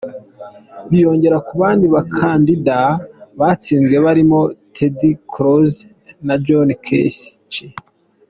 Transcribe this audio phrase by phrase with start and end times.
[0.89, 2.79] Biyongera ku bandi bakandida
[3.39, 4.39] batsinzwe barimo
[4.75, 4.99] Ted
[5.31, 5.71] Cruz
[6.27, 7.57] na John Kesich.